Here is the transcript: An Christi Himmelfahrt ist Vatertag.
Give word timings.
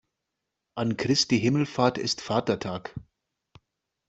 An 0.73 0.97
Christi 0.97 1.37
Himmelfahrt 1.39 1.99
ist 1.99 2.21
Vatertag. 2.21 2.95